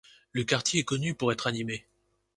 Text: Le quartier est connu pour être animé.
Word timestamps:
Le 0.31 0.43
quartier 0.43 0.79
est 0.79 0.83
connu 0.83 1.13
pour 1.13 1.31
être 1.31 1.45
animé. 1.45 1.85